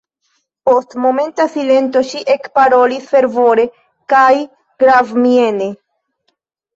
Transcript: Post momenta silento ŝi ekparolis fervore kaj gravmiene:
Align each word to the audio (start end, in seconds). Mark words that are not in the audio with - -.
Post 0.67 0.93
momenta 1.01 1.43
silento 1.55 2.01
ŝi 2.11 2.21
ekparolis 2.35 3.05
fervore 3.11 3.65
kaj 4.15 4.31
gravmiene: 4.85 5.69